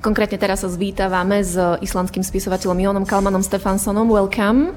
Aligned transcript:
Konkrétne 0.00 0.40
teraz 0.40 0.64
sa 0.64 0.68
zvítavame 0.72 1.44
s 1.44 1.60
islandským 1.60 2.24
spisovateľom 2.24 2.80
Jonom 2.80 3.04
Kalmanom 3.04 3.44
Stefansonom. 3.44 4.08
Welcome. 4.08 4.72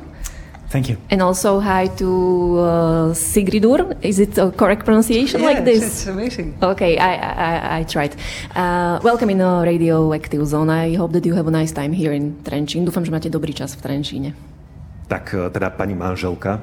Thank 0.68 0.90
you. 0.90 0.98
And 1.08 1.22
also 1.22 1.62
hi 1.62 1.88
to 2.02 2.10
uh, 2.60 3.14
Sigridur. 3.14 3.96
Is 4.02 4.20
it 4.20 4.36
a 4.42 4.52
correct 4.52 4.84
pronunciation 4.84 5.40
yes, 5.40 5.48
like 5.48 5.62
this? 5.64 5.84
it's 5.86 6.08
amazing. 6.08 6.58
Okay, 6.60 6.98
I, 6.98 7.14
I, 7.16 7.54
I 7.80 7.84
tried. 7.86 8.18
Uh, 8.52 9.00
welcome 9.06 9.30
in 9.30 9.40
uh, 9.40 9.62
Radioactive 9.62 10.44
Zone. 10.48 10.74
I 10.74 10.96
hope 10.96 11.14
that 11.14 11.26
you 11.26 11.36
have 11.36 11.48
a 11.48 11.54
nice 11.54 11.72
time 11.72 11.94
here 11.94 12.12
in 12.12 12.42
Trenčín. 12.42 12.84
Dúfam, 12.84 13.06
že 13.06 13.14
máte 13.14 13.30
dobrý 13.30 13.54
čas 13.54 13.78
v 13.78 13.86
Trenčíne. 13.86 14.53
Tak 15.14 15.30
e, 15.30 15.46
teda 15.54 15.70
pani 15.70 15.94
manželka 15.94 16.58
e, 16.58 16.60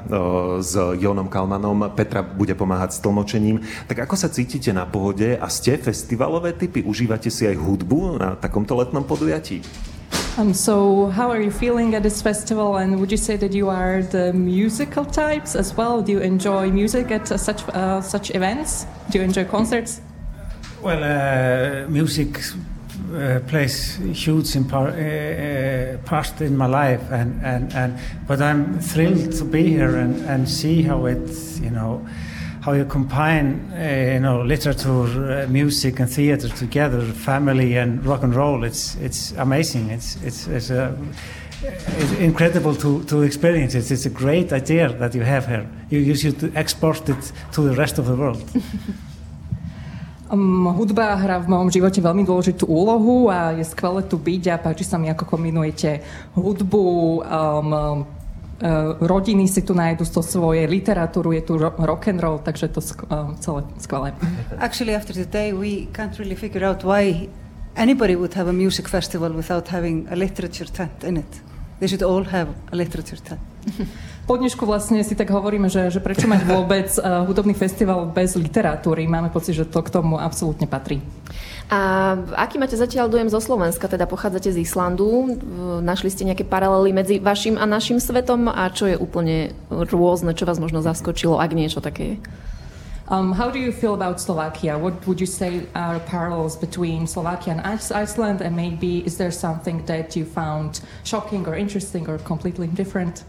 s 0.59 0.75
Jonom 0.75 1.31
Kalmanom, 1.31 1.87
Petra 1.95 2.27
bude 2.27 2.59
pomáhať 2.59 2.99
s 2.99 2.99
tlmočením. 2.99 3.63
Tak 3.87 4.11
ako 4.11 4.19
sa 4.19 4.27
cítite 4.27 4.75
na 4.75 4.91
pohode 4.91 5.39
a 5.39 5.47
ste 5.47 5.79
festivalové 5.79 6.59
typy? 6.59 6.83
Užívate 6.83 7.31
si 7.31 7.47
aj 7.47 7.55
hudbu 7.55 8.19
na 8.19 8.35
takomto 8.35 8.75
letnom 8.75 9.07
podujatí? 9.07 9.63
Um, 10.35 10.51
so, 10.51 11.07
how 11.15 11.31
are 11.31 11.39
you 11.39 11.55
feeling 11.55 11.95
at 11.95 12.03
this 12.03 12.19
festival? 12.19 12.83
And 12.83 12.99
would 12.99 13.15
you 13.15 13.19
say 13.19 13.39
that 13.39 13.55
you 13.55 13.71
are 13.71 14.03
the 14.03 14.35
musical 14.35 15.07
types 15.07 15.55
as 15.55 15.71
well? 15.79 16.03
Do 16.03 16.11
you 16.11 16.19
enjoy 16.19 16.75
music 16.75 17.15
at 17.15 17.31
uh, 17.31 17.39
such 17.39 17.63
uh, 17.71 18.03
such 18.03 18.35
events? 18.35 18.87
Do 19.15 19.19
you 19.19 19.25
enjoy 19.27 19.47
concerts? 19.47 20.03
Well, 20.83 21.03
uh, 21.07 21.87
music 21.87 22.43
uh, 23.15 23.41
plays 23.49 23.97
huge 23.97 24.55
impar- 24.55 24.95
uh, 24.95 25.95
uh, 25.95 25.99
part 26.05 26.41
in 26.41 26.57
my 26.57 26.67
life, 26.67 27.03
and, 27.11 27.41
and, 27.45 27.73
and 27.73 27.99
but 28.27 28.41
I'm 28.41 28.81
thrilled 28.81 29.33
to 29.33 29.45
be 29.45 29.67
here 29.67 29.97
and, 29.97 30.17
and 30.27 30.49
see 30.49 30.83
how 30.83 31.07
it, 31.07 31.31
you 31.61 31.71
know, 31.71 32.07
how 32.63 32.73
you 32.73 32.85
combine, 32.85 33.73
uh, 33.73 34.13
you 34.15 34.21
know, 34.21 34.43
literature, 34.43 35.45
uh, 35.45 35.47
music, 35.49 35.99
and 36.01 36.11
theater 36.11 36.49
together, 36.49 37.01
family 37.01 37.77
and 37.77 38.05
rock 38.05 38.23
and 38.23 38.35
roll. 38.35 38.65
It's 38.65 38.95
it's 38.97 39.33
amazing. 39.33 39.91
It's 39.91 40.17
it's 40.23 40.47
it's, 40.47 40.71
uh, 40.71 40.95
it's 41.63 42.13
incredible 42.13 42.75
to, 42.77 43.05
to 43.05 43.23
experience 43.23 43.75
it. 43.75 43.91
It's 43.91 44.07
a 44.07 44.11
great 44.11 44.53
idea 44.53 44.89
that 44.95 45.15
you 45.15 45.23
have 45.23 45.47
here. 45.47 45.69
You, 45.91 45.99
you 45.99 46.15
should 46.15 46.57
export 46.57 47.09
it 47.09 47.33
to 47.53 47.63
the 47.63 47.75
rest 47.75 47.99
of 47.99 48.07
the 48.07 48.15
world. 48.15 48.43
Hudba 50.31 51.19
hrá 51.19 51.43
v 51.43 51.51
mojom 51.51 51.75
živote 51.75 51.99
veľmi 51.99 52.23
dôležitú 52.23 52.63
úlohu 52.71 53.27
a 53.35 53.51
je 53.51 53.67
skvelé 53.67 54.07
tu 54.07 54.15
byť 54.15 54.43
a 54.55 54.63
páči 54.63 54.87
sa 54.87 54.95
mi, 54.95 55.11
ako 55.11 55.27
kombinujete 55.27 56.07
hudbu, 56.39 56.87
um, 57.27 58.07
rodiny 59.03 59.51
si 59.51 59.67
tu 59.67 59.75
nájdu 59.75 60.07
to 60.07 60.23
svoje, 60.23 60.71
literatúru, 60.71 61.35
je 61.35 61.43
tu 61.43 61.59
ro- 61.59 61.75
rock 61.75 62.15
and 62.15 62.23
roll, 62.23 62.39
takže 62.39 62.71
to 62.71 62.79
celé 63.43 63.67
skvelé. 63.83 64.15
Actually, 64.63 64.95
after 64.95 65.11
today, 65.11 65.51
we 65.51 65.91
can't 65.91 66.15
really 66.23 66.39
figure 66.39 66.63
out 66.63 66.87
why 66.87 67.27
anybody 67.75 68.15
would 68.15 68.35
have 68.39 68.47
a 68.47 68.55
music 68.55 68.87
festival 68.87 69.35
without 69.35 69.67
having 69.67 70.07
a 70.13 70.17
literature 70.17 70.71
tent 70.71 71.03
in 71.03 71.19
it. 71.19 71.33
They 71.83 71.91
should 71.91 72.07
all 72.07 72.23
have 72.31 72.55
a 72.71 72.77
literature 72.79 73.19
tent. 73.19 73.50
Po 74.31 74.39
dnešku 74.39 74.63
vlastne 74.63 75.03
si 75.03 75.19
tak 75.19 75.27
hovoríme, 75.35 75.67
že, 75.67 75.91
že 75.91 75.99
prečo 75.99 76.31
mať 76.31 76.47
vôbec 76.47 76.87
uh, 77.03 77.27
hudobný 77.27 77.51
festival 77.51 78.07
bez 78.15 78.39
literatúry. 78.39 79.11
Máme 79.11 79.27
pocit, 79.35 79.59
že 79.59 79.67
to 79.67 79.83
k 79.83 79.91
tomu 79.91 80.23
absolútne 80.23 80.71
patrí. 80.71 81.03
A 81.71 82.15
aký 82.35 82.59
máte 82.59 82.75
zatiaľ 82.75 83.07
dojem 83.11 83.31
zo 83.31 83.39
Slovenska? 83.39 83.87
Teda 83.87 84.07
pochádzate 84.07 84.51
z 84.51 84.63
Islandu, 84.63 85.39
našli 85.83 86.11
ste 86.11 86.27
nejaké 86.27 86.43
paralely 86.43 86.91
medzi 86.91 87.23
vašim 87.23 87.55
a 87.55 87.67
našim 87.67 88.03
svetom 88.03 88.51
a 88.51 88.71
čo 88.75 88.91
je 88.91 88.99
úplne 88.99 89.55
rôzne, 89.71 90.35
čo 90.35 90.51
vás 90.51 90.59
možno 90.59 90.83
zaskočilo, 90.83 91.39
ak 91.39 91.55
niečo 91.55 91.79
také 91.79 92.03
je? 92.03 92.17
Um, 93.11 93.35
how 93.35 93.51
do 93.51 93.59
you 93.59 93.75
feel 93.75 93.95
about 93.95 94.23
Slovakia? 94.23 94.79
What 94.79 95.03
would 95.07 95.19
you 95.19 95.27
say 95.27 95.67
are 95.75 95.99
parallels 96.07 96.55
between 96.55 97.11
Slovakia 97.11 97.59
and 97.59 97.61
Ice- 97.67 97.91
Iceland? 97.91 98.39
And 98.39 98.55
maybe 98.55 99.03
is 99.03 99.19
there 99.19 99.35
something 99.35 99.83
that 99.91 100.15
you 100.15 100.23
found 100.23 100.79
shocking 101.03 101.43
or 101.51 101.59
interesting 101.59 102.07
or 102.07 102.23
completely 102.23 102.71
different? 102.71 103.27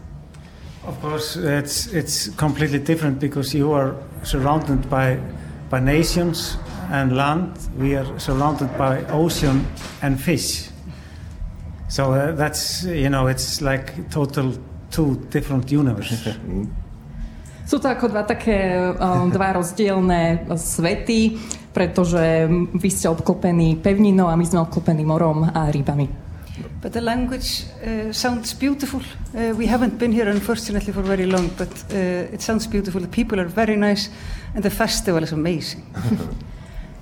Of 0.82 1.00
course, 1.00 1.36
it's 1.36 1.86
it's 1.94 2.28
completely 2.34 2.78
different 2.78 3.20
because 3.20 3.54
you 3.54 3.70
are 3.70 3.94
surrounded 4.26 4.90
by 4.90 5.18
by 5.70 5.78
nations 5.78 6.58
and 6.90 7.14
land. 7.14 7.54
We 7.78 7.94
are 7.94 8.18
surrounded 8.18 8.76
by 8.76 9.06
ocean 9.14 9.62
and 10.02 10.18
fish. 10.18 10.70
So 11.88 12.12
uh, 12.12 12.34
that's 12.34 12.82
you 12.82 13.10
know 13.10 13.28
it's 13.30 13.62
like 13.62 14.10
total 14.10 14.58
two 14.90 15.22
different 15.30 15.70
universes. 15.70 16.26
Sú 17.62 17.78
to 17.78 17.86
ako 17.86 18.10
dva 18.10 18.26
také 18.26 18.74
um, 18.98 19.30
dva 19.30 19.54
rozdielne 19.54 20.50
svety, 20.50 21.38
pretože 21.70 22.50
vy 22.74 22.90
ste 22.90 23.06
obklopení 23.06 23.78
pevninou 23.78 24.26
a 24.26 24.34
my 24.34 24.42
sme 24.42 24.66
obklopení 24.66 25.06
morom 25.06 25.46
a 25.46 25.70
rybami. 25.70 26.31
But 26.80 26.92
the 26.92 27.00
language 27.00 27.64
uh, 27.84 28.12
sounds 28.12 28.54
beautiful. 28.54 29.00
Uh, 29.34 29.54
we 29.56 29.66
haven't 29.66 29.98
been 29.98 30.12
here, 30.12 30.28
unfortunately, 30.28 30.92
for 30.92 31.02
very 31.02 31.26
long, 31.26 31.48
but 31.56 31.70
uh, 31.90 32.34
it 32.34 32.42
sounds 32.42 32.66
beautiful. 32.66 33.00
The 33.00 33.08
people 33.08 33.40
are 33.40 33.48
very 33.48 33.76
nice, 33.76 34.10
and 34.54 34.62
the 34.62 34.70
festival 34.70 35.22
is 35.22 35.32
amazing. 35.32 35.82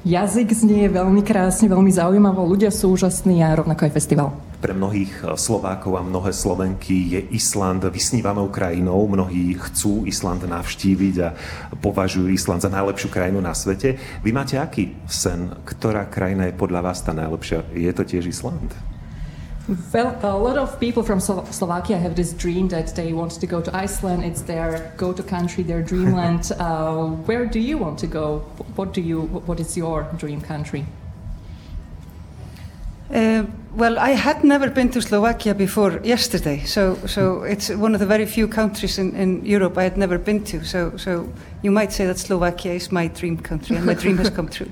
Jazyk 0.01 0.49
znie 0.57 0.89
veľmi 0.89 1.21
krásne, 1.21 1.69
veľmi 1.69 1.93
zaujímavo, 1.93 2.41
ľudia 2.49 2.73
sú 2.73 2.97
úžasní 2.97 3.45
a 3.45 3.53
rovnako 3.53 3.85
aj 3.85 3.93
festival. 3.93 4.33
Pre 4.57 4.73
mnohých 4.73 5.13
e, 5.21 5.37
Slovákov 5.37 5.93
a 5.93 6.01
mnohé 6.01 6.33
Slovenky 6.33 7.13
je 7.13 7.21
Island 7.37 7.85
vysnívanou 7.85 8.49
krajinou. 8.49 8.97
Mnohí 9.05 9.53
chcú 9.61 10.09
Island 10.09 10.49
navštíviť 10.49 11.15
a 11.21 11.37
považujú 11.85 12.33
Island 12.33 12.65
za 12.65 12.73
najlepšiu 12.73 13.13
krajinu 13.13 13.45
na 13.45 13.53
svete. 13.53 14.01
Vy 14.25 14.33
máte 14.33 14.57
aký 14.57 14.97
sen? 15.05 15.53
Ktorá 15.69 16.09
krajina 16.09 16.49
je 16.49 16.57
podľa 16.57 16.81
vás 16.81 17.05
tá 17.05 17.13
najlepšia? 17.13 17.69
Je 17.77 17.93
to 17.93 18.01
tiež 18.01 18.25
Island? 18.25 18.73
Well, 19.93 20.19
a 20.23 20.37
lot 20.37 20.59
of 20.59 20.81
people 20.81 21.05
from 21.05 21.21
Slo- 21.21 21.45
Slovakia 21.51 21.97
have 21.97 22.17
this 22.17 22.33
dream 22.33 22.67
that 22.69 22.97
they 22.97 23.13
want 23.13 23.31
to 23.33 23.47
go 23.47 23.61
to 23.61 23.77
Iceland. 23.77 24.25
It's 24.25 24.43
their 24.43 24.93
go-to 24.97 25.23
country, 25.23 25.63
their 25.63 25.81
dreamland. 25.81 26.51
uh, 26.59 27.07
where 27.27 27.47
do 27.47 27.61
you 27.61 27.79
want 27.79 27.99
to 28.01 28.09
go? 28.09 28.41
What 28.75 28.93
do 28.93 29.01
you? 29.01 29.23
What 29.47 29.61
is 29.61 29.77
your 29.77 30.09
dream 30.19 30.41
country? 30.41 30.87
Uh, 33.15 33.45
well, 33.77 33.99
I 33.99 34.11
had 34.11 34.43
never 34.43 34.69
been 34.69 34.89
to 34.91 35.01
Slovakia 35.01 35.55
before 35.55 36.01
yesterday, 36.03 36.65
so 36.65 36.97
so 37.07 37.43
it's 37.43 37.71
one 37.71 37.95
of 37.95 38.01
the 38.01 38.07
very 38.07 38.27
few 38.27 38.49
countries 38.49 38.99
in, 38.99 39.15
in 39.15 39.45
Europe 39.45 39.79
I 39.79 39.85
had 39.85 39.97
never 39.97 40.19
been 40.19 40.43
to. 40.47 40.65
So 40.65 40.97
so 40.97 41.29
you 41.63 41.71
might 41.71 41.93
say 41.93 42.07
that 42.07 42.19
Slovakia 42.19 42.75
is 42.75 42.91
my 42.91 43.07
dream 43.07 43.37
country, 43.37 43.77
and 43.77 43.87
my 43.87 43.95
dream 43.95 44.19
has 44.19 44.31
come 44.31 44.49
true. 44.57 44.71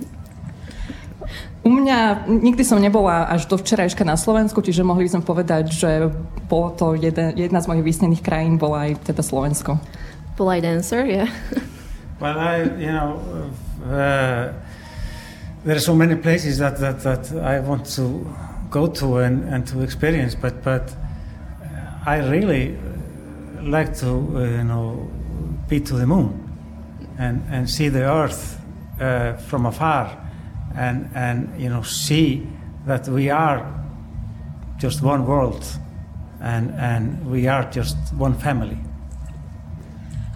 U 1.66 1.70
mňa 1.74 2.30
nikdy 2.30 2.62
som 2.64 2.78
nebola 2.78 3.26
až 3.28 3.50
do 3.50 3.58
včerajška 3.58 4.06
na 4.06 4.16
Slovensku, 4.16 4.62
čiže 4.62 4.86
mohli 4.86 5.04
by 5.04 5.18
sme 5.18 5.22
povedať, 5.26 5.64
že 5.74 6.08
bolo 6.46 6.72
to 6.72 6.94
jeden, 6.94 7.34
jedna 7.34 7.58
z 7.60 7.68
mojich 7.68 7.84
vysnených 7.84 8.22
krajín, 8.22 8.56
bola 8.56 8.88
aj 8.88 9.04
teda 9.04 9.20
Slovensko. 9.26 9.76
Polite 10.38 10.64
answer, 10.64 11.02
yeah. 11.02 11.28
Well, 12.22 12.38
I 12.38 12.62
you 12.78 12.90
know 12.90 13.20
uh, 13.86 14.54
there 15.64 15.76
are 15.76 15.82
so 15.82 15.94
many 15.94 16.16
places 16.16 16.58
that, 16.58 16.78
that, 16.78 17.02
that 17.02 17.30
I 17.42 17.60
want 17.60 17.86
to 17.94 18.26
go 18.70 18.86
to 18.86 19.18
and, 19.18 19.44
and 19.44 19.66
to 19.68 19.82
experience, 19.82 20.34
but 20.34 20.62
but 20.62 20.94
I 22.06 22.18
really 22.18 22.78
like 23.62 23.94
to 23.98 24.08
uh, 24.08 24.40
you 24.40 24.64
know 24.64 25.10
be 25.68 25.80
to 25.80 25.94
the 25.94 26.06
moon 26.06 26.38
and 27.18 27.42
and 27.50 27.68
see 27.68 27.88
the 27.88 28.02
Earth 28.06 28.58
uh, 29.00 29.34
from 29.50 29.66
afar 29.66 30.27
and 30.76 31.10
and 31.14 31.60
you 31.60 31.68
know 31.68 31.82
see 31.82 32.46
that 32.86 33.08
we 33.08 33.30
are 33.30 33.74
just 34.78 35.02
one 35.02 35.26
world 35.26 35.64
and 36.40 36.70
and 36.74 37.30
we 37.30 37.46
are 37.48 37.70
just 37.70 37.96
one 38.14 38.34
family. 38.34 38.78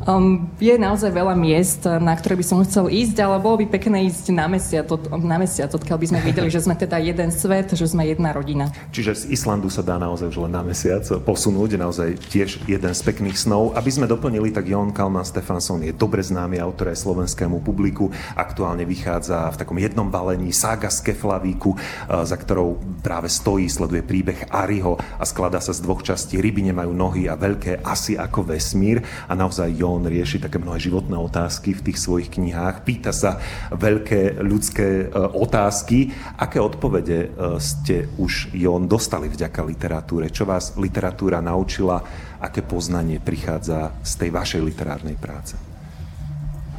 Um, 0.02 0.50
je 0.58 0.74
naozaj 0.74 1.14
veľa 1.14 1.38
miest, 1.38 1.86
na 1.86 2.18
ktoré 2.18 2.34
by 2.34 2.42
som 2.42 2.58
chcel 2.66 2.90
ísť, 2.90 3.22
ale 3.22 3.38
bolo 3.38 3.62
by 3.62 3.70
pekné 3.70 4.10
ísť 4.10 4.34
na 4.34 4.50
mesiac, 4.50 4.90
od, 4.90 5.06
na 5.22 5.38
mesiac, 5.38 5.70
odkiaľ 5.70 5.94
by 5.94 6.06
sme 6.10 6.20
videli, 6.28 6.48
že 6.50 6.66
sme 6.66 6.74
teda 6.74 6.98
jeden 6.98 7.30
svet, 7.30 7.70
že 7.70 7.86
sme 7.86 8.10
jedna 8.10 8.34
rodina. 8.34 8.66
Čiže 8.90 9.14
z 9.14 9.22
Islandu 9.30 9.70
sa 9.70 9.86
dá 9.86 10.02
naozaj 10.02 10.34
už 10.34 10.50
len 10.50 10.58
na 10.58 10.66
mesiac 10.66 11.06
posunúť, 11.22 11.78
naozaj 11.78 12.18
tiež 12.34 12.66
jeden 12.66 12.92
z 12.92 13.02
pekných 13.06 13.38
snov. 13.38 13.78
Aby 13.78 13.90
sme 13.94 14.10
doplnili, 14.10 14.50
tak 14.50 14.66
Jon 14.66 14.90
Kalman 14.90 15.22
Stefansson 15.22 15.86
je 15.86 15.94
dobre 15.94 16.18
známy 16.18 16.58
autor 16.58 16.90
aj 16.90 16.98
slovenskému 16.98 17.62
publiku. 17.62 18.10
Aktuálne 18.34 18.82
vychádza 18.82 19.54
v 19.54 19.58
takom 19.62 19.78
jednom 19.78 20.10
balení 20.10 20.50
Saga 20.50 20.90
z 20.90 20.98
Keflavíku, 21.10 21.78
eh, 21.78 22.26
za 22.26 22.34
ktorou 22.34 22.74
práve 23.06 23.30
stojí, 23.30 23.70
sleduje 23.70 24.02
príbeh 24.02 24.50
Ariho 24.50 24.98
a 24.98 25.22
skladá 25.22 25.62
sa 25.62 25.70
z 25.70 25.78
dvoch 25.78 26.02
častí. 26.02 26.42
Ryby 26.42 26.74
nemajú 26.74 26.90
nohy 26.90 27.30
a 27.30 27.38
veľké 27.38 27.86
asi 27.86 28.18
ako 28.18 28.50
vesmír 28.50 28.98
a 29.30 29.38
naozaj 29.38 29.70
Jon 29.78 29.91
rieši 30.00 30.40
také 30.40 30.56
mnohé 30.56 30.80
životné 30.80 31.12
otázky 31.20 31.76
v 31.76 31.92
tých 31.92 32.00
svojich 32.00 32.32
knihách. 32.32 32.88
Pýta 32.88 33.12
sa 33.12 33.36
veľké 33.68 34.40
ľudské 34.40 35.04
eh, 35.04 35.12
otázky. 35.12 36.08
Aké 36.40 36.56
odpovede 36.56 37.18
eh, 37.20 37.30
ste 37.60 38.08
už, 38.16 38.56
Jon, 38.56 38.88
dostali 38.88 39.28
vďaka 39.28 39.60
literatúre? 39.60 40.32
Čo 40.32 40.48
vás 40.48 40.72
literatúra 40.80 41.44
naučila? 41.44 42.00
Aké 42.40 42.64
poznanie 42.64 43.20
prichádza 43.20 43.92
z 44.00 44.12
tej 44.16 44.30
vašej 44.32 44.60
literárnej 44.64 45.20
práce? 45.20 45.72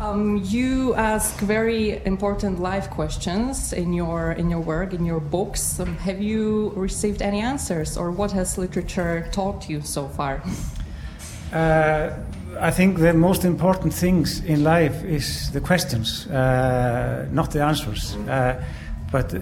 Um, 0.03 0.43
you 0.43 0.93
ask 0.95 1.39
very 1.39 2.03
important 2.05 2.59
life 2.59 2.89
questions 2.89 3.71
in 3.71 3.93
your 3.93 4.33
in 4.33 4.49
your 4.49 4.59
work, 4.59 4.93
in 4.93 5.05
your 5.05 5.21
books. 5.21 5.79
Um, 5.79 5.95
have 5.97 6.19
you 6.19 6.73
received 6.75 7.21
any 7.21 7.39
answers, 7.39 7.95
or 7.95 8.11
what 8.11 8.31
has 8.31 8.57
literature 8.57 9.29
taught 9.31 9.69
you 9.69 9.79
so 9.81 10.09
far? 10.09 10.43
Uh, 11.53 12.09
I 12.59 12.71
think 12.71 12.99
the 12.99 13.13
most 13.13 13.45
important 13.45 13.93
things 13.93 14.43
in 14.45 14.63
life 14.63 15.03
is 15.03 15.51
the 15.51 15.61
questions, 15.61 16.27
uh, 16.27 17.27
not 17.31 17.51
the 17.51 17.63
answers. 17.63 18.15
Uh, 18.15 18.63
but 19.11 19.33
uh, 19.33 19.37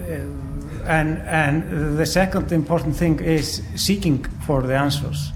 and 0.86 1.18
and 1.22 1.98
the 1.98 2.06
second 2.06 2.52
important 2.52 2.96
thing 2.96 3.20
is 3.20 3.62
seeking 3.74 4.24
for 4.46 4.62
the 4.62 4.76
answers. 4.76 5.32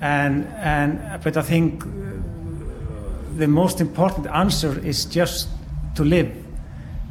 And 0.00 0.46
and 0.56 1.00
but 1.22 1.36
I 1.36 1.42
think 1.42 1.84
uh, 1.84 1.88
the 3.36 3.48
most 3.48 3.80
important 3.80 4.26
answer 4.26 4.78
is 4.84 5.04
just 5.04 5.48
to 5.96 6.04
live 6.04 6.32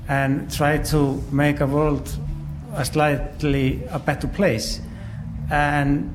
and 0.07 0.51
try 0.51 0.77
to 0.77 1.23
make 1.31 1.59
a 1.61 1.67
world 1.67 2.17
a 2.75 2.85
slightly 2.85 3.83
a 3.91 3.99
better 3.99 4.27
place, 4.27 4.79
and 5.49 6.09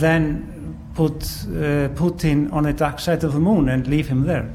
then 0.00 0.57
put 0.98 1.22
uh, 1.46 1.86
Putin 1.94 2.50
on 2.50 2.66
the 2.66 2.74
dark 2.74 2.98
side 2.98 3.22
of 3.22 3.30
the 3.30 3.38
moon 3.38 3.70
and 3.70 3.86
leave 3.86 4.10
him 4.10 4.26
there. 4.26 4.50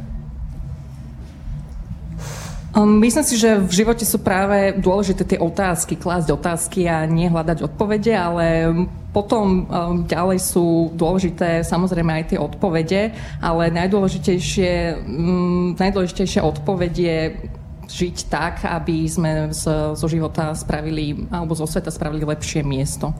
Um, 2.73 2.97
myslím 2.99 3.23
si, 3.23 3.37
že 3.37 3.61
v 3.61 3.69
živote 3.69 4.01
sú 4.01 4.17
práve 4.17 4.73
dôležité 4.81 5.23
tie 5.23 5.37
otázky, 5.37 5.93
klásť 5.93 6.33
otázky 6.33 6.89
a 6.89 7.05
nie 7.05 7.29
hľadať 7.29 7.69
odpovede, 7.69 8.09
ale 8.17 8.73
potom 9.13 9.45
um, 9.45 10.09
ďalej 10.09 10.41
sú 10.41 10.89
dôležité 10.97 11.61
samozrejme 11.61 12.09
aj 12.09 12.33
tie 12.33 12.39
odpovede, 12.41 13.13
ale 13.37 13.69
najdôležitejšie, 13.77 15.05
um, 15.05 15.77
najdôležitejšia 15.77 16.41
odpoveď 16.41 16.93
je 16.97 17.17
žiť 17.87 18.31
tak, 18.31 18.63
aby 18.65 19.07
sme 19.07 19.51
z, 19.51 19.95
zo 19.95 20.07
života 20.07 20.51
spravili, 20.55 21.27
alebo 21.29 21.55
zo 21.55 21.67
sveta 21.67 21.91
spravili 21.91 22.25
lepšie 22.25 22.63
miesto. 22.63 23.11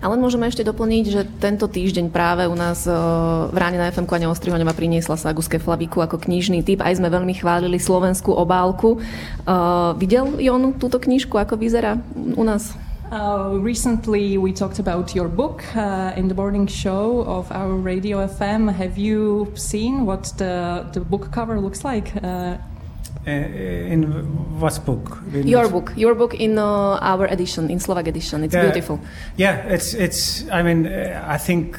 Ale 0.00 0.20
môžeme 0.20 0.48
ešte 0.48 0.66
doplniť, 0.66 1.04
že 1.08 1.22
tento 1.40 1.66
týždeň 1.66 2.12
práve 2.12 2.44
u 2.44 2.56
nás 2.56 2.84
v 2.86 3.56
ráne 3.56 3.80
na 3.80 3.88
FM 3.88 4.08
Kania 4.08 4.28
Ostrihoňova 4.28 4.76
priniesla 4.76 5.16
sa 5.16 5.32
Guske 5.32 5.56
Flaviku 5.56 6.04
ako 6.04 6.20
knižný 6.20 6.60
typ. 6.62 6.84
Aj 6.84 6.94
sme 6.94 7.08
veľmi 7.08 7.32
chválili 7.36 7.80
slovenskú 7.80 8.32
obálku. 8.32 9.00
Uh, 9.46 9.96
videl 9.96 10.36
Jon 10.40 10.76
túto 10.76 11.00
knižku, 11.00 11.36
ako 11.36 11.56
vyzerá 11.56 11.96
u 12.14 12.44
nás? 12.44 12.76
Uh, 13.06 13.54
recently, 13.62 14.36
we 14.36 14.52
talked 14.52 14.80
about 14.80 15.14
your 15.14 15.28
book 15.28 15.62
uh, 15.76 16.12
in 16.16 16.26
the 16.26 16.34
morning 16.34 16.66
show 16.66 17.22
of 17.22 17.46
our 17.52 17.78
radio 17.78 18.26
FM. 18.26 18.66
Have 18.66 18.98
you 18.98 19.46
seen 19.54 20.04
what 20.04 20.24
the, 20.38 20.84
the 20.92 20.98
book 20.98 21.30
cover 21.30 21.60
looks 21.60 21.84
like? 21.84 22.10
Uh, 22.18 22.58
in 23.26 24.02
what 24.60 24.84
book? 24.84 25.18
In 25.32 25.48
your 25.48 25.68
book, 25.68 25.92
your 25.96 26.14
book 26.14 26.34
in 26.34 26.58
uh, 26.58 26.98
our 27.00 27.26
edition, 27.26 27.70
in 27.70 27.80
Slovak 27.80 28.06
edition. 28.08 28.44
It's 28.44 28.54
Yeah. 28.54 28.62
beautiful. 28.62 29.00
Yeah, 29.36 29.66
it's 29.68 29.94
it's. 29.94 30.44
I 30.50 30.62
mean, 30.62 30.86
uh, 30.86 31.24
I 31.26 31.38
think 31.38 31.78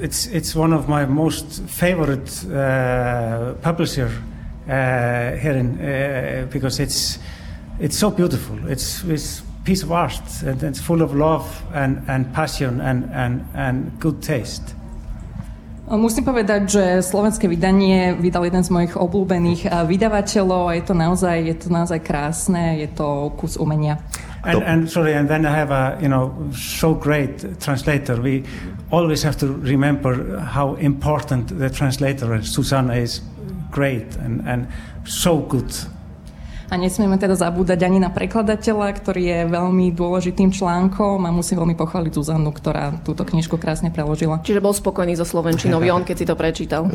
it's 0.00 0.26
it's 0.26 0.56
one 0.56 0.72
of 0.72 0.88
my 0.88 1.04
most 1.06 1.62
favorite 1.68 2.30
uh, 2.48 3.54
publisher 3.62 4.08
uh, 4.08 5.36
here 5.36 5.56
in 5.56 6.48
because 6.50 6.80
it's 6.80 7.18
it's 7.78 7.96
so 7.98 8.10
beautiful. 8.10 8.56
It's 8.68 9.04
it's 9.04 9.42
piece 9.64 9.82
of 9.82 9.92
art 9.92 10.42
and 10.42 10.62
it's 10.62 10.80
full 10.80 11.02
of 11.02 11.14
love 11.14 11.62
and, 11.74 12.02
and 12.08 12.32
passion 12.32 12.80
and, 12.80 13.10
and, 13.12 13.46
and 13.54 14.00
good 14.00 14.22
taste. 14.22 14.74
Musím 15.90 16.22
povedať, 16.22 16.62
že 16.70 16.84
slovenské 17.02 17.50
vydanie 17.50 18.14
vydal 18.14 18.46
jeden 18.46 18.62
z 18.62 18.70
mojich 18.70 18.94
obľúbených 18.94 19.66
eh, 19.66 19.70
vydavateľov 19.90 20.70
a 20.70 20.72
je 20.78 20.84
to 20.86 20.94
naozaj, 20.94 21.36
je 21.42 21.56
to 21.58 21.66
naozaj 21.66 21.98
krásne, 21.98 22.78
je 22.78 22.88
to 22.94 23.34
kus 23.34 23.58
umenia. 23.58 23.98
And, 24.46 24.62
and 24.62 24.80
sorry, 24.88 25.12
and 25.12 25.28
then 25.28 25.44
I 25.44 25.52
have 25.52 25.74
a 25.74 25.98
you 26.00 26.08
know 26.08 26.32
so 26.54 26.94
great 26.94 27.60
translator. 27.60 28.16
We 28.22 28.46
always 28.90 29.26
have 29.26 29.36
to 29.42 29.50
remember 29.50 30.38
how 30.38 30.78
important 30.80 31.58
the 31.58 31.68
translator 31.68 32.38
is. 32.38 32.54
Susanna 32.54 32.94
is 32.94 33.20
great 33.70 34.16
and, 34.16 34.46
and 34.46 34.66
so 35.04 35.38
good. 35.38 35.74
A 36.70 36.78
nesmieme 36.78 37.18
teda 37.18 37.34
zabúdať 37.34 37.82
ani 37.82 37.98
na 37.98 38.14
prekladateľa, 38.14 38.94
ktorý 39.02 39.22
je 39.26 39.38
veľmi 39.50 39.90
dôležitým 39.90 40.54
článkom 40.54 41.18
a 41.26 41.34
musím 41.34 41.58
veľmi 41.58 41.74
pochváliť 41.74 42.14
Zuzanu, 42.14 42.54
ktorá 42.54 42.94
túto 43.02 43.26
knižku 43.26 43.58
krásne 43.58 43.90
preložila. 43.90 44.38
Čiže 44.46 44.62
bol 44.62 44.70
spokojný 44.70 45.18
so 45.18 45.26
Slovenčinou 45.26 45.82
Jon, 45.88 46.06
keď 46.06 46.16
si 46.22 46.26
to 46.30 46.38
prečítal. 46.38 46.86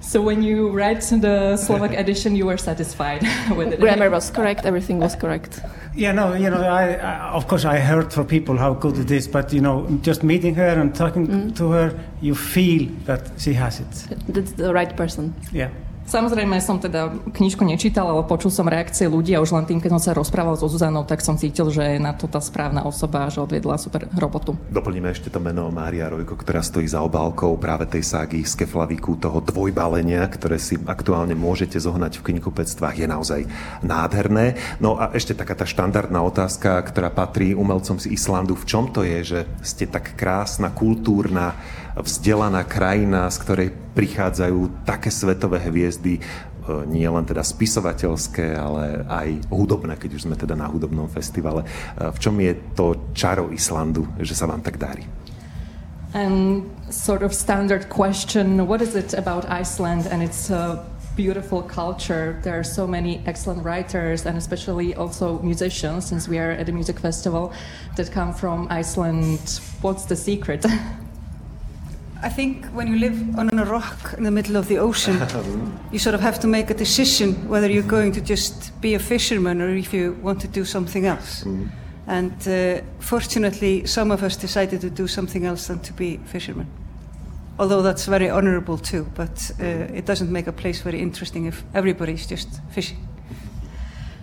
So 0.00 0.24
when 0.24 0.40
you 0.40 0.72
read 0.72 1.04
the 1.04 1.60
Slovak 1.60 1.92
edition, 1.92 2.32
you 2.32 2.48
were 2.48 2.56
satisfied 2.56 3.20
with 3.58 3.76
it. 3.76 3.84
Grammar 3.84 4.08
was 4.08 4.32
correct, 4.32 4.64
everything 4.64 4.96
was 4.96 5.12
correct. 5.12 5.60
Yeah, 5.92 6.16
no, 6.16 6.32
you 6.32 6.48
know, 6.48 6.64
I, 6.64 6.96
I 6.96 7.36
of 7.36 7.48
course 7.48 7.68
I 7.68 7.84
heard 7.84 8.08
from 8.08 8.24
people 8.32 8.56
how 8.56 8.72
good 8.72 8.96
it 8.96 9.10
is, 9.10 9.28
but 9.28 9.52
you 9.52 9.60
know, 9.60 9.84
just 10.00 10.24
meeting 10.24 10.54
her 10.56 10.72
and 10.80 10.94
talking 10.94 11.52
to 11.52 11.64
her, 11.76 11.92
you 12.24 12.32
feel 12.32 12.88
that 13.04 13.28
she 13.36 13.52
has 13.52 13.80
it. 13.84 13.92
That's 14.28 14.52
the 14.52 14.72
right 14.72 14.96
person. 14.96 15.34
Yeah. 15.52 15.68
Samozrejme 16.08 16.56
som 16.64 16.80
teda 16.80 17.12
knižku 17.36 17.68
nečítal, 17.68 18.08
ale 18.08 18.24
počul 18.24 18.48
som 18.48 18.64
reakcie 18.64 19.04
ľudí 19.04 19.36
a 19.36 19.44
už 19.44 19.52
len 19.52 19.68
tým, 19.68 19.76
keď 19.76 20.00
som 20.00 20.02
sa 20.08 20.16
rozprával 20.16 20.56
so 20.56 20.64
Zuzanou, 20.64 21.04
tak 21.04 21.20
som 21.20 21.36
cítil, 21.36 21.68
že 21.68 21.84
je 21.84 21.98
na 22.00 22.16
to 22.16 22.24
tá 22.24 22.40
správna 22.40 22.80
osoba, 22.88 23.28
že 23.28 23.44
odviedla 23.44 23.76
super 23.76 24.08
robotu. 24.16 24.56
Doplníme 24.72 25.12
ešte 25.12 25.28
to 25.28 25.36
meno 25.36 25.68
Mária 25.68 26.08
Rojko, 26.08 26.40
ktorá 26.40 26.64
stojí 26.64 26.88
za 26.88 27.04
obálkou 27.04 27.60
práve 27.60 27.84
tej 27.84 28.08
ságy 28.08 28.40
z 28.40 28.64
Keflavíku, 28.64 29.20
toho 29.20 29.44
dvojbalenia, 29.44 30.24
ktoré 30.32 30.56
si 30.56 30.80
aktuálne 30.88 31.36
môžete 31.36 31.76
zohnať 31.76 32.24
v 32.24 32.32
knihkupectvách, 32.32 33.04
je 33.04 33.06
naozaj 33.06 33.40
nádherné. 33.84 34.56
No 34.80 34.96
a 34.96 35.12
ešte 35.12 35.36
taká 35.36 35.52
tá 35.52 35.68
štandardná 35.68 36.24
otázka, 36.24 36.88
ktorá 36.88 37.12
patrí 37.12 37.52
umelcom 37.52 38.00
z 38.00 38.08
Islandu. 38.08 38.56
V 38.56 38.64
čom 38.64 38.88
to 38.88 39.04
je, 39.04 39.20
že 39.20 39.40
ste 39.60 39.84
tak 39.84 40.16
krásna, 40.16 40.72
kultúrna, 40.72 41.52
vzdelaná 42.00 42.62
krajina, 42.64 43.26
z 43.28 43.36
ktorej 43.42 43.68
prichádzajú 43.98 44.86
také 44.86 45.10
svetové 45.10 45.58
hviezdy, 45.58 46.14
e, 46.16 46.20
nie 46.86 47.10
len 47.10 47.26
teda 47.26 47.42
spisovateľské, 47.42 48.54
ale 48.54 49.02
aj 49.10 49.50
hudobné, 49.50 49.98
keď 49.98 50.10
už 50.14 50.30
sme 50.30 50.38
teda 50.38 50.54
na 50.54 50.70
hudobnom 50.70 51.10
festivale. 51.10 51.66
E, 51.98 52.06
V 52.14 52.18
čom 52.22 52.38
je 52.38 52.54
to 52.78 53.10
čaro 53.10 53.50
Islandu, 53.50 54.06
že 54.22 54.38
sa 54.38 54.46
vám 54.46 54.62
tak 54.62 54.78
darí? 54.78 55.02
And 56.14 56.70
sort 56.88 57.26
of 57.26 57.34
standard 57.34 57.90
question, 57.90 58.64
what 58.64 58.80
is 58.80 58.94
it 58.94 59.12
about 59.12 59.44
Iceland 59.50 60.08
and 60.08 60.22
its 60.22 60.48
uh, 60.48 60.80
beautiful 61.18 61.60
culture? 61.60 62.40
There 62.40 62.56
are 62.56 62.64
so 62.64 62.86
many 62.86 63.20
excellent 63.28 63.60
writers 63.60 64.24
and 64.24 64.38
especially 64.38 64.96
also 64.96 65.36
musicians, 65.44 66.08
since 66.08 66.24
we 66.24 66.38
are 66.40 66.56
at 66.56 66.64
a 66.70 66.72
music 66.72 66.96
festival, 66.96 67.52
that 68.00 68.08
come 68.08 68.32
from 68.32 68.68
Iceland. 68.70 69.60
What's 69.82 70.06
the 70.06 70.16
secret? 70.16 70.64
I 72.20 72.28
think 72.28 72.66
when 72.66 72.88
you 72.88 72.98
live 72.98 73.38
on 73.38 73.56
a 73.58 73.64
rock 73.64 74.14
in 74.16 74.24
the 74.24 74.30
middle 74.30 74.56
of 74.56 74.66
the 74.66 74.78
ocean, 74.78 75.20
you 75.92 75.98
sort 75.98 76.14
of 76.14 76.20
have 76.20 76.40
to 76.40 76.46
make 76.46 76.68
a 76.68 76.74
decision 76.74 77.48
whether 77.48 77.70
you're 77.70 77.82
going 77.82 78.12
to 78.12 78.20
just 78.20 78.80
be 78.80 78.94
a 78.94 78.98
fisherman 78.98 79.62
or 79.62 79.68
if 79.68 79.92
you 79.92 80.18
want 80.22 80.40
to 80.40 80.48
do 80.48 80.64
something 80.64 81.06
else. 81.06 81.44
And 82.06 82.48
uh, 82.48 82.80
fortunately, 82.98 83.86
some 83.86 84.10
of 84.10 84.22
us 84.22 84.36
decided 84.36 84.80
to 84.80 84.90
do 84.90 85.06
something 85.06 85.44
else 85.44 85.68
than 85.68 85.78
to 85.80 85.92
be 85.92 86.16
fishermen. 86.24 86.66
Although 87.58 87.82
that's 87.82 88.06
very 88.06 88.30
honorable 88.30 88.78
too, 88.78 89.06
but 89.14 89.50
uh, 89.60 89.64
it 89.64 90.06
doesn't 90.06 90.30
make 90.30 90.46
a 90.46 90.52
place 90.52 90.80
very 90.80 91.00
interesting 91.00 91.46
if 91.46 91.64
everybody's 91.74 92.26
just 92.26 92.60
fishing. 92.70 93.07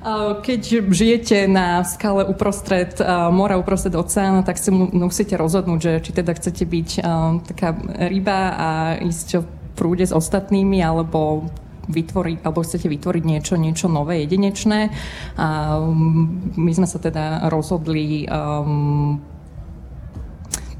Uh, 0.05 0.37
Keď 0.37 0.85
žijete 0.93 1.49
na 1.49 1.81
skale 1.81 2.29
uprostred 2.29 2.93
uh, 3.01 3.33
mora, 3.33 3.57
uprostred 3.57 3.97
oceána, 3.97 4.45
tak 4.45 4.61
si 4.61 4.69
mu- 4.69 4.93
musíte 4.93 5.33
rozhodnúť, 5.33 5.79
že 5.81 5.91
či 6.05 6.11
teda 6.13 6.37
chcete 6.37 6.61
byť 6.61 6.89
uh, 7.01 7.41
taká 7.41 7.73
ryba 8.13 8.39
a 8.53 8.69
ísť 9.01 9.41
v 9.41 9.45
prúde 9.73 10.05
s 10.05 10.13
ostatnými, 10.13 10.77
alebo 10.77 11.49
vytvoriť, 11.89 12.37
alebo 12.45 12.61
chcete 12.61 12.85
vytvoriť 12.85 13.23
niečo, 13.25 13.57
niečo 13.57 13.89
nové, 13.89 14.21
jedinečné. 14.29 14.93
A 15.41 15.81
um, 15.81 16.53
my 16.53 16.69
sme 16.69 16.85
sa 16.85 17.01
teda 17.01 17.49
rozhodli 17.49 18.29
um, 18.29 19.17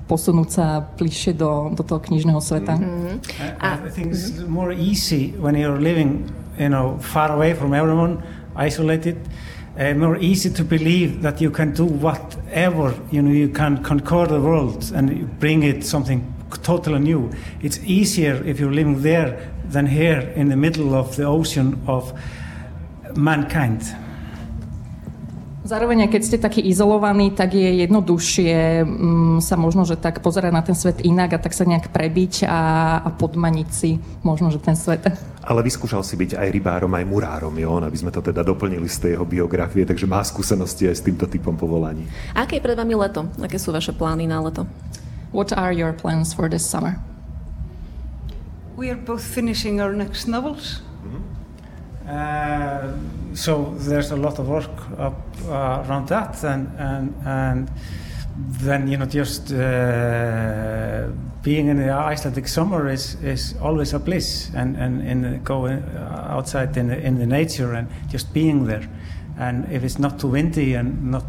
posunúť 0.06 0.50
sa 0.54 0.86
bližšie 0.86 1.34
do, 1.34 1.74
do 1.74 1.82
toho 1.82 1.98
knižného 1.98 2.38
sveta. 2.38 2.78
I, 2.78 3.90
I 3.90 3.90
think 3.90 4.14
it's 4.14 4.38
more 4.46 4.70
easy 4.70 5.34
when 5.42 5.58
you're 5.58 5.82
living, 5.82 6.30
you 6.62 6.70
know, 6.70 7.02
far 7.02 7.34
away 7.34 7.58
from 7.58 7.74
everyone, 7.74 8.22
isolated. 8.56 9.18
Uh, 9.78 9.94
more 9.94 10.18
easy 10.18 10.50
to 10.50 10.64
believe 10.64 11.22
that 11.22 11.42
you 11.42 11.52
can 11.52 11.74
do 11.74 11.86
whatever 11.86 12.98
you 13.12 13.22
know. 13.22 13.32
You 13.32 13.50
can 13.50 13.84
conquer 13.84 14.26
the 14.26 14.40
world 14.40 14.92
and 14.94 15.40
bring 15.40 15.64
it 15.64 15.84
something 15.84 16.34
totally 16.64 17.00
new. 17.00 17.32
It's 17.62 17.80
easier 17.80 18.42
if 18.46 18.60
you're 18.60 18.72
living 18.72 19.02
there 19.02 19.52
than 19.66 19.88
here 19.88 20.20
in 20.36 20.50
the 20.50 20.56
middle 20.56 20.96
of 20.96 21.16
the 21.16 21.26
ocean 21.26 21.84
of 21.88 22.18
mankind. 23.16 23.84
Zároveň, 25.66 26.06
keď 26.06 26.22
ste 26.22 26.38
takí 26.38 26.62
izolovaní, 26.62 27.34
tak 27.34 27.58
je 27.58 27.82
jednoduchšie 27.90 28.86
um, 28.86 29.42
sa 29.42 29.58
možno, 29.58 29.82
že 29.82 29.98
tak 29.98 30.22
pozerať 30.22 30.54
na 30.54 30.62
ten 30.62 30.78
svet 30.78 31.02
inak 31.02 31.34
a 31.34 31.42
tak 31.42 31.58
sa 31.58 31.66
nejak 31.66 31.90
prebiť 31.90 32.46
a, 32.46 32.62
a 33.02 33.10
podmaniť 33.10 33.70
si 33.74 33.98
možno, 34.22 34.54
že 34.54 34.62
ten 34.62 34.78
svet. 34.78 35.10
Ale 35.42 35.66
vyskúšal 35.66 36.06
si 36.06 36.22
byť 36.22 36.38
aj 36.38 36.48
rybárom, 36.54 36.94
aj 36.94 37.10
murárom, 37.10 37.58
jo? 37.58 37.82
aby 37.82 37.98
sme 37.98 38.14
to 38.14 38.22
teda 38.22 38.46
doplnili 38.46 38.86
z 38.86 39.10
tej 39.10 39.12
jeho 39.18 39.26
biografie, 39.26 39.90
takže 39.90 40.06
má 40.06 40.22
skúsenosti 40.22 40.86
aj 40.86 41.02
s 41.02 41.06
týmto 41.06 41.26
typom 41.26 41.58
povolaní. 41.58 42.06
Aké 42.38 42.62
je 42.62 42.66
pred 42.66 42.78
vami 42.78 42.94
leto? 42.94 43.26
Aké 43.42 43.58
sú 43.58 43.74
vaše 43.74 43.90
plány 43.90 44.30
na 44.30 44.46
leto? 44.46 44.70
What 45.34 45.50
are 45.50 45.74
your 45.74 45.98
plans 45.98 46.30
for 46.30 46.46
this 46.46 46.62
summer? 46.62 47.02
We 48.78 48.94
are 48.94 49.02
both 49.02 49.26
finishing 49.26 49.82
our 49.82 49.98
next 49.98 50.30
novels. 50.30 50.86
Uh, 52.06 52.94
so 53.36 53.74
there's 53.78 54.12
a 54.12 54.16
lot 54.16 54.40
of 54.40 54.48
work 54.48 54.72
up 54.98 55.20
uh, 55.48 55.84
around 55.88 56.08
that, 56.08 56.44
and 56.44 56.70
and 56.80 57.14
and 57.26 57.72
then 58.62 58.88
you 58.88 58.98
know 58.98 59.06
just 59.06 59.52
uh, 59.52 61.08
being 61.44 61.68
in 61.68 61.78
the 61.78 61.92
Icelandic 61.92 62.48
summer 62.48 62.90
is 62.90 63.16
is 63.24 63.56
always 63.62 63.94
a 63.94 64.00
bliss, 64.00 64.50
and 64.56 64.78
and 64.78 65.02
in 65.08 65.44
going 65.44 65.84
outside 66.30 66.78
in 66.78 66.88
the, 66.88 67.00
in 67.00 67.20
the 67.20 67.26
nature 67.26 67.74
and 67.74 67.88
just 68.10 68.34
being 68.34 68.66
there, 68.66 68.90
and 69.38 69.72
if 69.72 69.84
it's 69.84 70.00
not 70.00 70.20
too 70.20 70.28
windy 70.28 70.74
and 70.74 71.12
not 71.12 71.26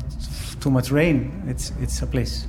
too 0.60 0.70
much 0.70 0.90
rain, 0.90 1.42
it's 1.48 1.72
it's 1.80 2.00
a 2.02 2.06
bliss. 2.06 2.46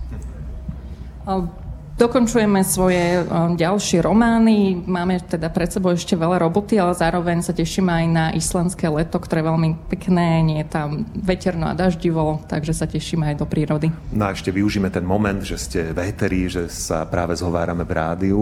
Um 1.26 1.67
Dokončujeme 1.98 2.62
svoje 2.62 3.25
um, 3.25 3.58
ďalšie 3.58 4.06
romány, 4.06 4.77
máme 4.86 5.18
teda 5.18 5.50
pred 5.50 5.74
sebou 5.74 5.98
ešte 5.98 6.13
veľa 6.13 6.46
roboty, 6.46 6.77
ale 6.77 6.94
zároveň 6.94 7.42
sa 7.42 7.58
tešíme 7.58 7.89
aj 7.89 8.06
na 8.06 8.25
islandské 8.38 8.86
leto, 8.86 9.18
ktoré 9.18 9.42
je 9.42 9.50
veľmi 9.50 9.70
pekné, 9.89 10.46
nie 10.46 10.62
je 10.62 10.70
tam 10.70 11.10
veterno 11.18 11.66
a 11.66 11.74
daždivo, 11.74 12.46
takže 12.46 12.77
sa 12.77 12.86
tešíme 12.86 13.34
aj 13.34 13.42
do 13.42 13.50
prírody. 13.50 13.89
No 14.13 14.30
a 14.30 14.38
ešte 14.38 14.54
využíme 14.54 14.94
ten 14.94 15.01
moment, 15.01 15.42
že 15.42 15.58
ste 15.58 15.89
véteri, 15.89 16.46
že 16.46 16.70
sa 16.70 17.01
práve 17.10 17.34
zhovárame 17.34 17.82
v 17.82 17.98
rádiu. 17.98 18.39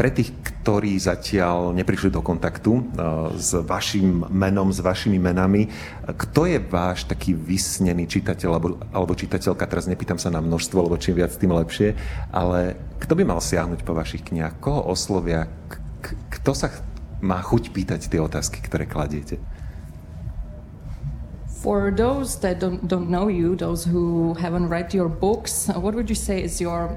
Pre 0.00 0.08
tých, 0.08 0.32
ktorí 0.64 0.96
zatiaľ 0.96 1.76
neprišli 1.76 2.08
do 2.08 2.24
kontaktu 2.24 2.96
s 3.36 3.60
vašim 3.60 4.24
menom, 4.32 4.72
s 4.72 4.80
vašimi 4.80 5.20
menami, 5.20 5.68
kto 6.16 6.48
je 6.48 6.56
váš 6.64 7.04
taký 7.04 7.36
vysnený 7.36 8.08
čitateľ 8.08 8.50
alebo, 8.56 8.80
alebo 8.88 9.12
čitateľka, 9.12 9.68
teraz 9.68 9.84
nepýtam 9.84 10.16
sa 10.16 10.32
na 10.32 10.40
množstvo, 10.40 10.88
lebo 10.88 10.96
čím 10.96 11.20
viac, 11.20 11.36
tým 11.36 11.52
lepšie, 11.52 11.92
ale 12.32 12.69
kto 13.00 13.12
by 13.16 13.24
mal 13.24 13.40
siahnuť 13.40 13.80
po 13.82 13.96
vašich 13.96 14.26
knihách? 14.26 14.60
Koho 14.60 14.84
oslovia? 14.90 15.48
K- 15.70 16.16
kto 16.40 16.52
sa 16.52 16.68
má 17.20 17.40
chuť 17.40 17.72
pýtať 17.72 18.00
tie 18.08 18.20
otázky, 18.20 18.60
ktoré 18.64 18.88
kladiete? 18.88 19.40
For 21.60 21.92
those 21.92 22.40
that 22.40 22.56
don't, 22.56 22.88
don't 22.88 23.12
know 23.12 23.28
you, 23.28 23.52
those 23.52 23.84
who 23.84 24.32
haven't 24.40 24.72
read 24.72 24.96
your 24.96 25.12
books, 25.12 25.68
what 25.68 25.92
would 25.92 26.08
you 26.08 26.16
say 26.16 26.40
is 26.40 26.56
your 26.56 26.88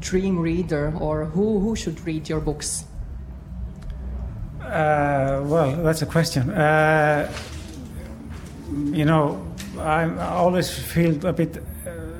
dream 0.00 0.40
reader 0.40 0.96
or 0.96 1.26
who, 1.26 1.60
who 1.60 1.76
should 1.76 2.00
read 2.08 2.28
your 2.28 2.40
books? 2.40 2.88
Uh, 4.64 5.44
well, 5.44 5.76
that's 5.84 6.00
a 6.00 6.08
question. 6.08 6.48
Uh, 6.48 7.30
you 8.88 9.04
know, 9.04 9.44
I 9.78 10.08
always 10.32 10.70
feel 10.72 11.20
a 11.26 11.32
bit 11.32 11.62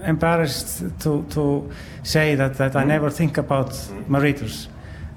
embarrassed 0.07 0.83
to, 1.01 1.25
to 1.31 1.71
say 2.03 2.35
that, 2.35 2.55
that 2.59 2.77
I 2.77 2.85
mm. 2.85 2.89
never 2.89 3.11
think 3.11 3.39
about 3.39 3.75
my 4.09 4.19
readers. 4.19 4.69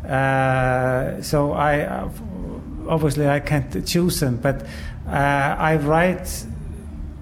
Uh, 0.07 1.21
so 1.21 1.51
I 1.51 1.81
uh, 1.81 2.09
obviously 2.87 3.27
I 3.27 3.39
can't 3.39 3.85
choose 3.85 4.19
them, 4.19 4.37
but 4.37 4.65
uh, 5.07 5.09
I 5.11 5.75
write 5.77 6.45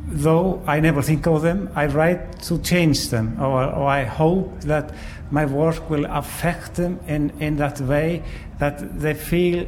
though 0.07 0.62
I 0.67 0.79
never 0.79 1.01
think 1.01 1.25
of 1.27 1.41
them. 1.41 1.69
I 1.75 1.88
write 1.88 2.41
to 2.43 2.60
change 2.60 3.10
them, 3.10 3.38
or, 3.41 3.63
or 3.63 3.88
I 3.88 4.03
hope 4.03 4.62
that 4.62 4.93
my 5.31 5.45
work 5.45 5.89
will 5.89 6.05
affect 6.05 6.75
them 6.75 7.00
in, 7.07 7.31
in 7.39 7.57
that 7.57 7.81
way 7.81 8.24
that 8.60 9.00
they 9.00 9.13
feel 9.13 9.65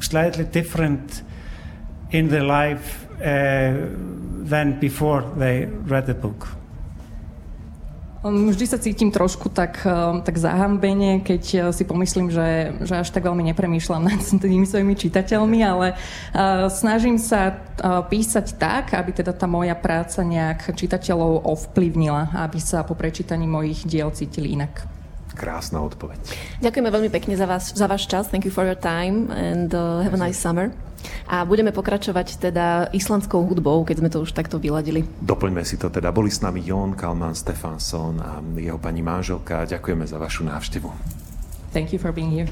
slightly 0.00 0.44
different 0.44 1.22
in 2.10 2.28
their 2.28 2.42
life 2.42 3.06
uh, 3.20 3.74
than 4.44 4.80
before 4.80 5.22
they 5.36 5.66
read 5.66 6.06
the 6.06 6.14
book. 6.14 6.48
Vždy 8.18 8.66
sa 8.66 8.82
cítim 8.82 9.14
trošku 9.14 9.46
tak, 9.46 9.78
eh, 9.86 9.94
tak 10.26 10.34
zahambene, 10.42 11.22
keď 11.22 11.42
eh, 11.54 11.60
si 11.70 11.86
pomyslím, 11.86 12.34
že, 12.34 12.74
že 12.82 12.94
až 12.98 13.14
tak 13.14 13.22
veľmi 13.22 13.46
nepremýšľam 13.54 14.02
nad 14.10 14.18
tými 14.18 14.66
svojimi 14.66 14.98
čitateľmi, 14.98 15.60
ale 15.62 15.94
uh, 15.94 16.66
snažím 16.66 17.20
sa 17.20 17.54
uh, 17.54 18.02
písať 18.02 18.58
tak, 18.58 18.94
aby 18.98 19.14
teda 19.14 19.30
tá 19.30 19.46
moja 19.46 19.78
práca 19.78 20.26
nejak 20.26 20.74
čitateľov 20.74 21.46
ovplyvnila, 21.46 22.34
aby 22.42 22.58
sa 22.58 22.82
po 22.82 22.98
prečítaní 22.98 23.46
mojich 23.46 23.86
diel 23.86 24.10
cítili 24.10 24.58
inak. 24.58 24.82
Krásna 25.38 25.78
odpoveď. 25.86 26.18
Ďakujeme 26.58 26.90
veľmi 26.90 27.10
pekne 27.14 27.38
za, 27.38 27.46
vás, 27.46 27.70
za 27.70 27.86
váš 27.86 28.10
čas. 28.10 28.26
Thank 28.26 28.42
you 28.42 28.50
for 28.50 28.66
your 28.66 28.78
time 28.78 29.30
and 29.30 29.70
uh, 29.70 30.02
have 30.02 30.18
a 30.18 30.20
nice 30.20 30.40
summer. 30.40 30.87
A 31.28 31.44
budeme 31.44 31.70
pokračovať 31.70 32.50
teda 32.50 32.88
islandskou 32.90 33.44
hudbou, 33.44 33.84
keď 33.84 33.96
sme 34.00 34.10
to 34.10 34.24
už 34.24 34.32
takto 34.32 34.56
vyladili. 34.58 35.04
Doplňme 35.20 35.62
si 35.62 35.78
to 35.78 35.92
teda. 35.92 36.10
Boli 36.10 36.32
s 36.32 36.40
nami 36.40 36.64
Jon 36.64 36.96
Kalman 36.96 37.36
Stefansson 37.36 38.18
a 38.18 38.42
jeho 38.58 38.80
pani 38.80 39.04
manželka. 39.04 39.68
Ďakujeme 39.68 40.04
za 40.08 40.16
vašu 40.16 40.48
návštevu. 40.48 40.88
Thank 41.70 41.92
you 41.92 42.00
for 42.00 42.10
being 42.10 42.32
here. 42.32 42.48